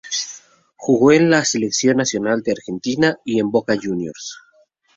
[0.77, 4.35] Jugó en la Selección nacional de Argentina y en Boca Juniors.